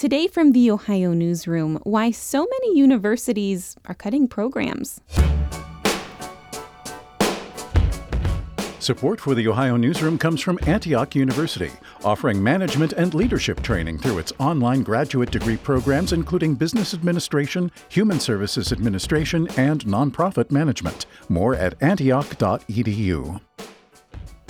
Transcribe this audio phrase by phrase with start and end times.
[0.00, 4.98] Today from the Ohio Newsroom, why so many universities are cutting programs.
[8.78, 11.70] Support for the Ohio Newsroom comes from Antioch University,
[12.02, 18.18] offering management and leadership training through its online graduate degree programs, including business administration, human
[18.18, 21.04] services administration, and nonprofit management.
[21.28, 23.38] More at antioch.edu.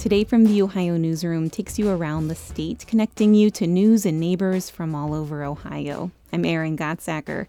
[0.01, 4.19] Today from the Ohio Newsroom takes you around the state, connecting you to news and
[4.19, 6.11] neighbors from all over Ohio.
[6.33, 7.47] I'm Erin Gottsacker.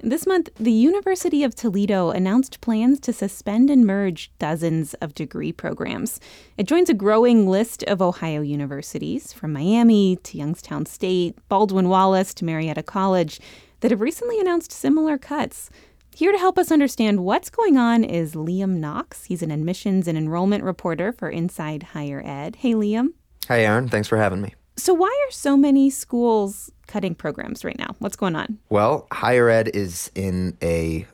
[0.00, 5.52] This month, the University of Toledo announced plans to suspend and merge dozens of degree
[5.52, 6.18] programs.
[6.58, 12.34] It joins a growing list of Ohio universities, from Miami to Youngstown State, Baldwin Wallace
[12.34, 13.38] to Marietta College,
[13.82, 15.70] that have recently announced similar cuts.
[16.16, 19.24] Here to help us understand what's going on is Liam Knox.
[19.24, 22.54] He's an admissions and enrollment reporter for Inside Higher Ed.
[22.54, 23.14] Hey, Liam.
[23.48, 23.88] Hey, Erin.
[23.88, 24.54] Thanks for having me.
[24.76, 27.96] So, why are so many schools cutting programs right now?
[27.98, 28.58] What's going on?
[28.68, 31.04] Well, higher ed is in a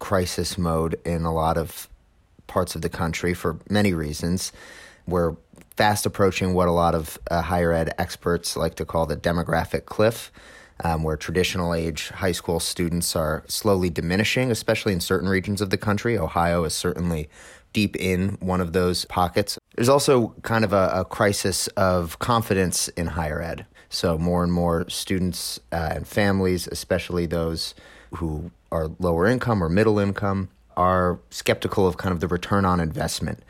[0.00, 1.88] crisis mode in a lot of
[2.48, 4.50] parts of the country for many reasons.
[5.06, 5.36] We're
[5.76, 9.84] fast approaching what a lot of uh, higher ed experts like to call the demographic
[9.84, 10.32] cliff.
[10.82, 15.68] Um, where traditional age high school students are slowly diminishing, especially in certain regions of
[15.68, 16.16] the country.
[16.16, 17.28] Ohio is certainly
[17.72, 19.58] deep in one of those pockets.
[19.76, 23.66] There's also kind of a, a crisis of confidence in higher ed.
[23.88, 27.74] So, more and more students uh, and families, especially those
[28.14, 32.80] who are lower income or middle income, are skeptical of kind of the return on
[32.80, 33.42] investment.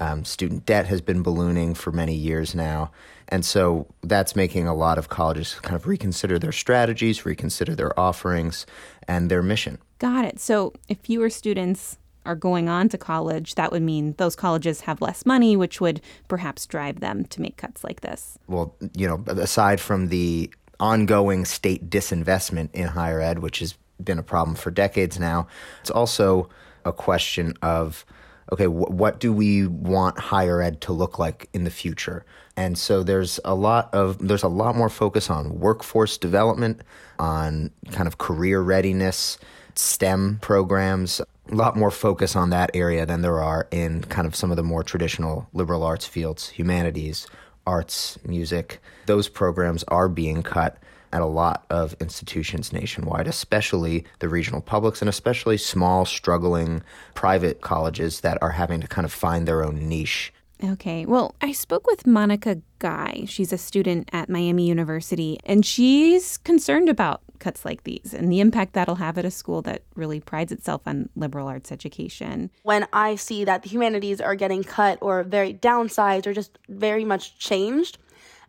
[0.00, 2.90] Um, student debt has been ballooning for many years now.
[3.28, 7.98] And so that's making a lot of colleges kind of reconsider their strategies, reconsider their
[7.98, 8.64] offerings,
[9.06, 9.78] and their mission.
[9.98, 10.40] Got it.
[10.40, 15.00] So if fewer students are going on to college, that would mean those colleges have
[15.00, 18.38] less money, which would perhaps drive them to make cuts like this.
[18.46, 24.18] Well, you know, aside from the ongoing state disinvestment in higher ed, which has been
[24.18, 25.48] a problem for decades now,
[25.80, 26.48] it's also
[26.88, 28.04] a question of
[28.50, 32.24] okay, wh- what do we want higher ed to look like in the future?
[32.56, 36.80] And so there's a lot of there's a lot more focus on workforce development,
[37.18, 39.38] on kind of career readiness,
[39.74, 44.34] STEM programs, a lot more focus on that area than there are in kind of
[44.34, 47.26] some of the more traditional liberal arts fields, humanities,
[47.66, 48.80] arts, music.
[49.06, 50.78] Those programs are being cut
[51.12, 56.82] at a lot of institutions nationwide, especially the regional publics and especially small, struggling
[57.14, 60.32] private colleges that are having to kind of find their own niche.
[60.62, 61.06] Okay.
[61.06, 63.24] Well, I spoke with Monica Guy.
[63.26, 68.40] She's a student at Miami University, and she's concerned about cuts like these and the
[68.40, 72.50] impact that'll have at a school that really prides itself on liberal arts education.
[72.64, 77.04] When I see that the humanities are getting cut or very downsized or just very
[77.04, 77.98] much changed,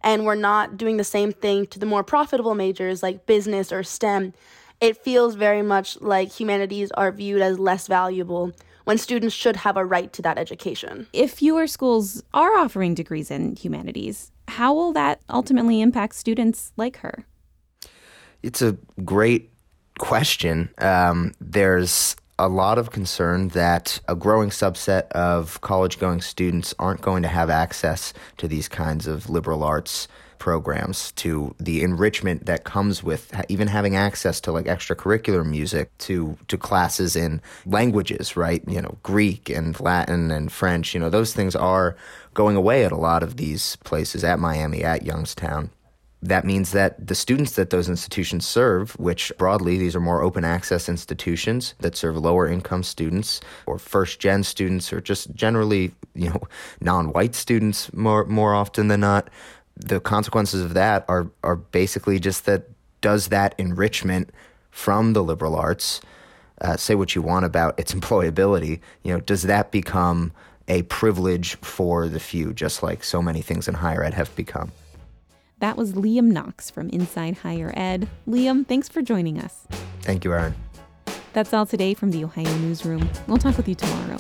[0.04, 3.84] and we're not doing the same thing to the more profitable majors like business or
[3.84, 4.34] STEM,
[4.82, 8.54] it feels very much like humanities are viewed as less valuable
[8.86, 11.08] when students should have a right to that education.
[11.14, 16.98] If fewer schools are offering degrees in humanities, how will that ultimately impact students like
[16.98, 17.26] her?
[18.42, 19.52] It's a great
[20.00, 20.70] question.
[20.80, 27.02] Um, there's a lot of concern that a growing subset of college going students aren't
[27.02, 30.08] going to have access to these kinds of liberal arts
[30.40, 36.38] programs to the enrichment that comes with even having access to like extracurricular music to
[36.48, 38.64] to classes in languages right?
[38.66, 41.98] You know greek and latin and french you know those things are
[42.34, 45.72] going away at a lot of these places at miami at youngstown
[46.22, 50.44] that means that the students that those institutions serve, which broadly these are more open
[50.44, 56.30] access institutions that serve lower income students or first gen students or just generally, you
[56.30, 56.42] know,
[56.82, 59.30] non-white students more more often than not,
[59.78, 62.70] the consequences of that are are basically just that
[63.00, 64.30] does that enrichment
[64.72, 66.02] from the liberal arts
[66.62, 70.32] uh, say what you want about its employability, you know, does that become
[70.68, 74.72] a privilege for the few, just like so many things in higher ed have become?
[75.60, 78.08] That was Liam Knox from Inside Higher Ed.
[78.28, 79.68] Liam, thanks for joining us.
[80.02, 80.56] Thank you, Erin.
[81.34, 83.10] That's all today from the Ohio Newsroom.
[83.28, 84.18] We'll talk with you tomorrow.